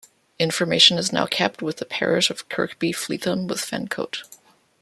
[0.39, 4.23] Information is now kept with the parish of Kirkby Fleetham with Fencote.